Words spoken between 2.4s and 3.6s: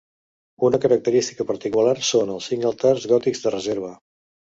cinc altars gòtics de